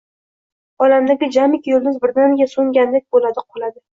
[0.85, 3.79] olamdagi jamiki yulduz birdaniga so‘ngandek bo‘ladi-qoladi!